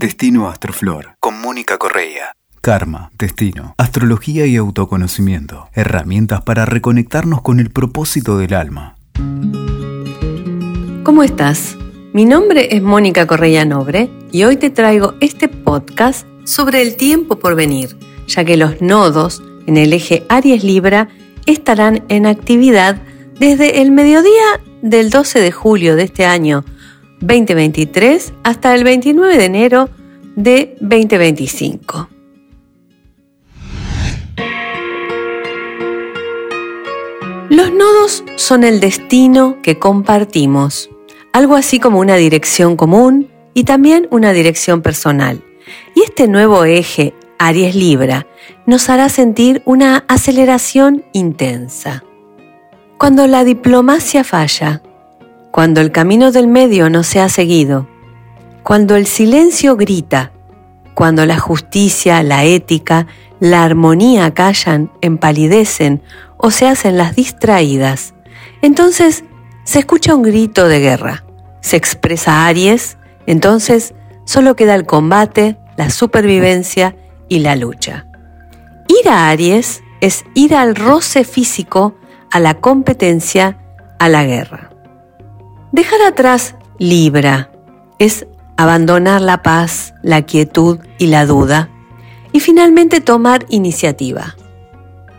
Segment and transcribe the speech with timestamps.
[0.00, 2.32] Destino Astroflor con Mónica Correa.
[2.60, 5.68] Karma, destino, astrología y autoconocimiento.
[5.72, 8.94] Herramientas para reconectarnos con el propósito del alma.
[11.02, 11.76] ¿Cómo estás?
[12.12, 17.40] Mi nombre es Mónica Correa Nobre y hoy te traigo este podcast sobre el tiempo
[17.40, 17.96] por venir,
[18.28, 21.08] ya que los nodos en el eje Aries Libra
[21.46, 23.02] estarán en actividad
[23.40, 26.64] desde el mediodía del 12 de julio de este año
[27.20, 29.88] 2023 hasta el 29 de enero
[30.36, 32.08] de 2025.
[37.50, 40.90] Los nodos son el destino que compartimos,
[41.32, 45.42] algo así como una dirección común y también una dirección personal.
[45.94, 48.26] Y este nuevo eje, Aries Libra,
[48.66, 52.04] nos hará sentir una aceleración intensa.
[52.98, 54.82] Cuando la diplomacia falla,
[55.58, 57.88] cuando el camino del medio no se ha seguido,
[58.62, 60.30] cuando el silencio grita,
[60.94, 63.08] cuando la justicia, la ética,
[63.40, 66.00] la armonía callan, empalidecen
[66.36, 68.14] o se hacen las distraídas,
[68.62, 69.24] entonces
[69.64, 71.24] se escucha un grito de guerra.
[71.60, 73.94] Se expresa Aries, entonces
[74.26, 76.94] solo queda el combate, la supervivencia
[77.28, 78.06] y la lucha.
[78.86, 81.96] Ir a Aries es ir al roce físico,
[82.30, 83.58] a la competencia,
[83.98, 84.67] a la guerra.
[85.72, 87.50] Dejar atrás Libra
[87.98, 91.68] es abandonar la paz, la quietud y la duda.
[92.32, 94.34] Y finalmente tomar iniciativa.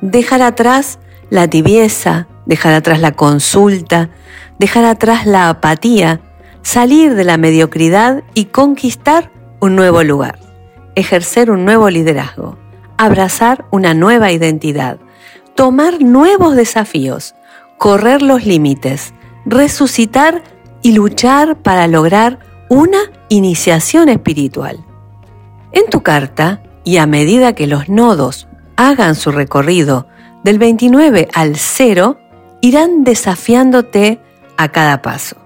[0.00, 0.98] Dejar atrás
[1.30, 4.10] la tibieza, dejar atrás la consulta,
[4.58, 6.20] dejar atrás la apatía,
[6.62, 10.40] salir de la mediocridad y conquistar un nuevo lugar,
[10.96, 12.58] ejercer un nuevo liderazgo,
[12.98, 14.98] abrazar una nueva identidad,
[15.54, 17.36] tomar nuevos desafíos,
[17.78, 20.42] correr los límites, resucitar
[20.82, 22.98] y luchar para lograr una
[23.28, 24.84] iniciación espiritual.
[25.72, 30.06] En tu carta, y a medida que los nodos hagan su recorrido
[30.42, 32.18] del 29 al 0,
[32.60, 34.20] irán desafiándote
[34.56, 35.36] a cada paso,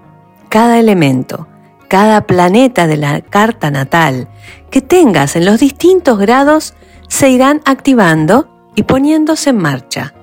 [0.49, 1.47] cada elemento,
[1.87, 4.27] cada planeta de la carta natal
[4.69, 6.73] que tengas en los distintos grados
[7.07, 10.13] se irán activando y poniéndose en marcha.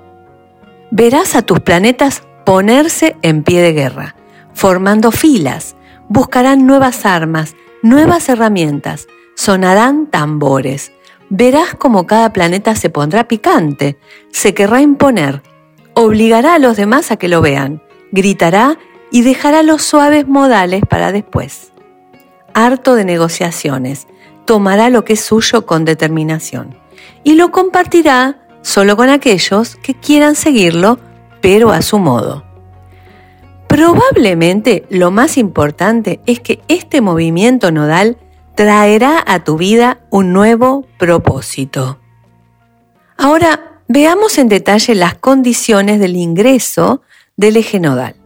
[0.90, 4.14] Verás a tus planetas ponerse en pie de guerra,
[4.52, 5.76] formando filas,
[6.08, 10.92] buscarán nuevas armas, nuevas herramientas, sonarán tambores.
[11.30, 13.98] Verás como cada planeta se pondrá picante,
[14.30, 15.42] se querrá imponer,
[15.94, 18.78] obligará a los demás a que lo vean, gritará
[19.10, 21.72] y dejará los suaves modales para después.
[22.52, 24.06] Harto de negociaciones,
[24.44, 26.76] tomará lo que es suyo con determinación
[27.22, 30.98] y lo compartirá solo con aquellos que quieran seguirlo,
[31.44, 32.42] pero a su modo.
[33.68, 38.16] Probablemente lo más importante es que este movimiento nodal
[38.54, 41.98] traerá a tu vida un nuevo propósito.
[43.18, 47.02] Ahora veamos en detalle las condiciones del ingreso
[47.36, 48.16] del eje nodal.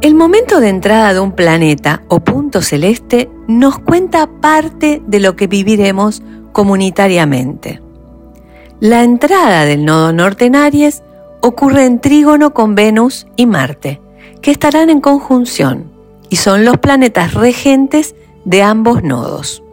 [0.00, 5.36] El momento de entrada de un planeta o punto celeste nos cuenta parte de lo
[5.36, 6.22] que viviremos
[6.52, 7.82] comunitariamente.
[8.80, 11.02] La entrada del nodo norte en Aries
[11.40, 14.00] ocurre en trígono con Venus y Marte,
[14.40, 15.90] que estarán en conjunción
[16.30, 19.64] y son los planetas regentes de ambos nodos.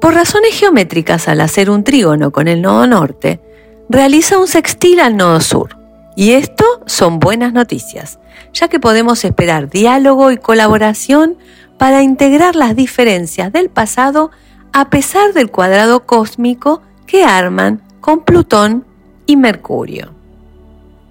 [0.00, 3.40] Por razones geométricas, al hacer un trígono con el nodo norte,
[3.88, 5.76] realiza un sextil al nodo sur.
[6.14, 8.20] Y esto son buenas noticias,
[8.52, 11.38] ya que podemos esperar diálogo y colaboración
[11.76, 14.30] para integrar las diferencias del pasado
[14.72, 18.86] a pesar del cuadrado cósmico que arman con Plutón
[19.26, 20.14] y Mercurio.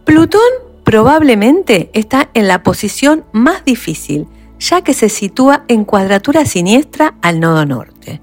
[0.06, 0.40] Plutón
[0.86, 4.28] probablemente está en la posición más difícil,
[4.60, 8.22] ya que se sitúa en cuadratura siniestra al nodo norte.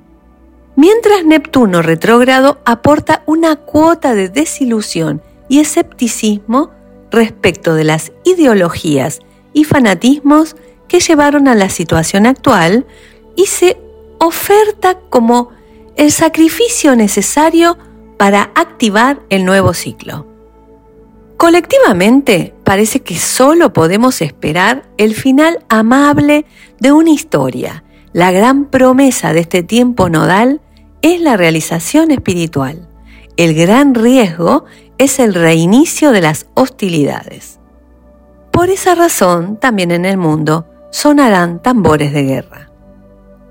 [0.75, 6.71] Mientras Neptuno retrógrado aporta una cuota de desilusión y escepticismo
[7.11, 9.19] respecto de las ideologías
[9.53, 10.57] y fanatismos
[10.89, 12.87] que llevaron a la situación actual
[13.37, 13.77] y se
[14.19, 15.51] oferta como
[15.97, 17.77] el sacrificio necesario
[18.23, 20.29] para activar el nuevo ciclo.
[21.37, 26.47] Colectivamente parece que solo podemos esperar el final amable
[26.79, 27.83] de una historia.
[28.13, 30.61] La gran promesa de este tiempo nodal
[31.03, 32.89] es la realización espiritual.
[33.37, 34.67] El gran riesgo
[34.99, 37.59] es el reinicio de las hostilidades.
[38.53, 42.71] Por esa razón, también en el mundo sonarán tambores de guerra.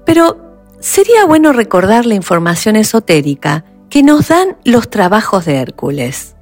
[0.05, 0.37] Pero
[0.79, 6.33] sería bueno recordar la información esotérica que nos dan los trabajos de Hércules.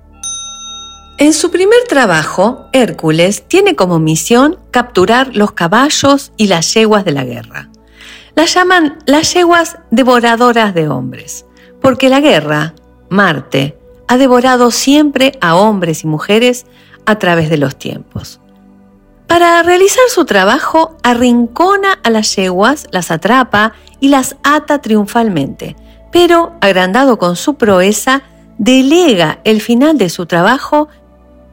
[1.18, 7.12] En su primer trabajo, Hércules tiene como misión capturar los caballos y las yeguas de
[7.12, 7.70] la guerra.
[8.36, 11.46] Las llaman las yeguas devoradoras de hombres,
[11.82, 12.76] porque la guerra,
[13.10, 16.68] Marte, ha devorado siempre a hombres y mujeres
[17.08, 18.40] a través de los tiempos.
[19.26, 25.76] Para realizar su trabajo, arrincona a las yeguas, las atrapa y las ata triunfalmente,
[26.12, 28.24] pero, agrandado con su proeza,
[28.58, 30.90] delega el final de su trabajo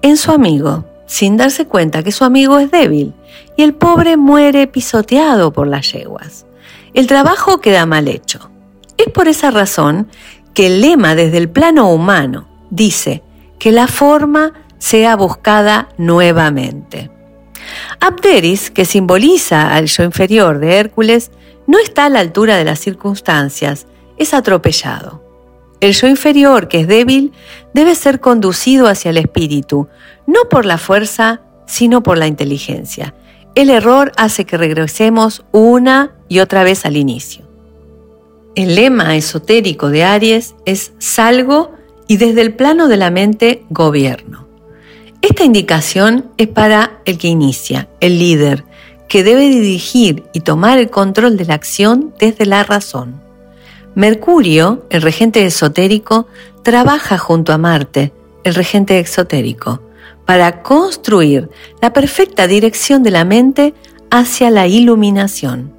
[0.02, 3.14] en su amigo, sin darse cuenta que su amigo es débil,
[3.56, 6.46] y el pobre muere pisoteado por las yeguas.
[6.94, 8.50] El trabajo queda mal hecho.
[8.96, 10.08] Es por esa razón
[10.54, 13.22] que el lema desde el plano humano dice
[13.58, 17.10] que la forma sea buscada nuevamente.
[18.00, 21.30] Abderis, que simboliza al yo inferior de Hércules,
[21.66, 23.86] no está a la altura de las circunstancias,
[24.18, 25.22] es atropellado.
[25.80, 27.32] El yo inferior, que es débil,
[27.74, 29.88] debe ser conducido hacia el espíritu,
[30.26, 33.14] no por la fuerza, sino por la inteligencia.
[33.54, 37.46] El error hace que regresemos una y otra vez al inicio.
[38.54, 41.72] El lema esotérico de Aries es salgo
[42.08, 44.46] y desde el plano de la mente gobierno.
[45.20, 48.64] Esta indicación es para el que inicia, el líder,
[49.08, 53.25] que debe dirigir y tomar el control de la acción desde la razón.
[53.96, 56.26] Mercurio, el regente esotérico,
[56.62, 58.12] trabaja junto a Marte,
[58.44, 59.80] el regente exotérico,
[60.26, 61.48] para construir
[61.80, 63.72] la perfecta dirección de la mente
[64.10, 65.72] hacia la iluminación.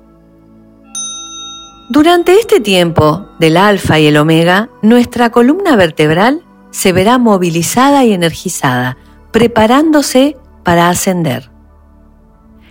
[1.91, 6.41] Durante este tiempo del alfa y el omega, nuestra columna vertebral
[6.71, 8.97] se verá movilizada y energizada
[9.31, 11.51] preparándose para ascender.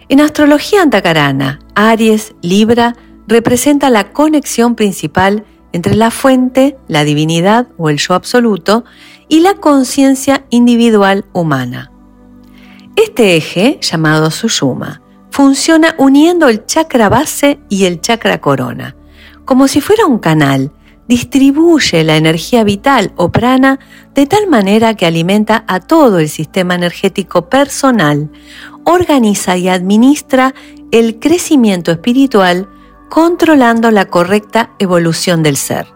[0.08, 2.96] En astrología antacarana, Aries, Libra,
[3.26, 8.84] representa la conexión principal entre la fuente, la divinidad o el yo absoluto,
[9.28, 11.90] y la conciencia individual humana.
[12.94, 18.96] Este eje, llamado Sushuma, funciona uniendo el chakra base y el chakra corona,
[19.44, 20.72] como si fuera un canal
[21.08, 23.78] distribuye la energía vital o prana
[24.14, 28.30] de tal manera que alimenta a todo el sistema energético personal,
[28.84, 30.54] organiza y administra
[30.90, 32.68] el crecimiento espiritual
[33.08, 35.86] controlando la correcta evolución del ser.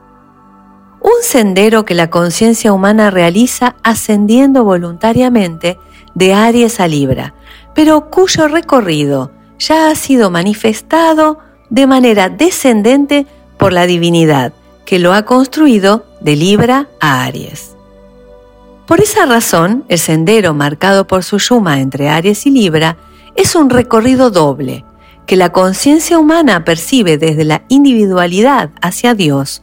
[1.00, 5.78] Un sendero que la conciencia humana realiza ascendiendo voluntariamente
[6.14, 7.34] de Aries a Libra,
[7.74, 11.38] pero cuyo recorrido ya ha sido manifestado
[11.70, 13.26] de manera descendente
[13.58, 14.52] por la divinidad,
[14.84, 17.76] que lo ha construido de Libra a Aries.
[18.86, 22.96] Por esa razón, el sendero marcado por su yuma entre Aries y Libra
[23.36, 24.84] es un recorrido doble,
[25.30, 29.62] que la conciencia humana percibe desde la individualidad hacia Dios,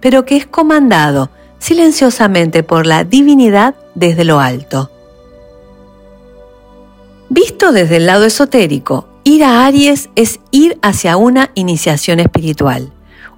[0.00, 1.28] pero que es comandado
[1.58, 4.90] silenciosamente por la divinidad desde lo alto.
[7.28, 12.90] Visto desde el lado esotérico, ir a Aries es ir hacia una iniciación espiritual.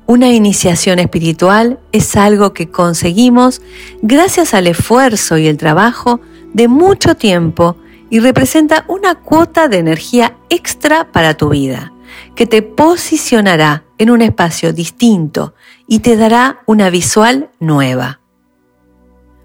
[0.06, 3.62] Una iniciación espiritual es algo que conseguimos
[4.00, 6.20] gracias al esfuerzo y el trabajo
[6.53, 7.77] de mucho tiempo
[8.15, 11.93] y representa una cuota de energía extra para tu vida,
[12.37, 15.55] que te posicionará en un espacio distinto
[15.89, 18.21] y te dará una visual nueva.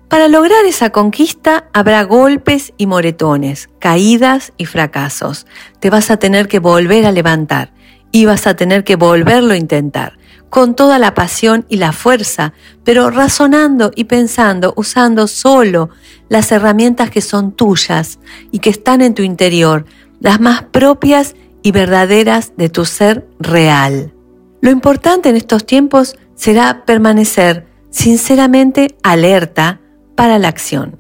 [0.08, 5.48] Para lograr esa conquista habrá golpes y moretones, caídas y fracasos.
[5.80, 7.74] Te vas a tener que volver a levantar
[8.12, 10.19] y vas a tener que volverlo a intentar
[10.50, 12.54] con toda la pasión y la fuerza,
[12.84, 15.90] pero razonando y pensando, usando solo
[16.28, 18.20] las herramientas que son tuyas
[18.52, 19.86] y que están en tu interior,
[20.20, 24.14] las más propias y verdaderas de tu ser real.
[24.62, 29.80] Lo importante en estos tiempos será permanecer sinceramente alerta
[30.16, 31.00] para la acción.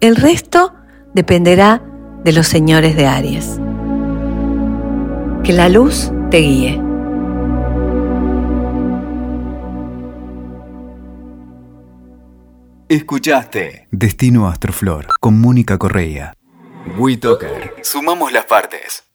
[0.00, 0.74] El resto
[1.14, 1.82] dependerá
[2.24, 3.58] de los señores de Aries.
[5.42, 6.87] Que la luz te guíe.
[12.90, 16.32] Escuchaste Destino Astroflor con Mónica Correa.
[16.96, 17.74] WeToker.
[17.82, 19.07] Sumamos las partes.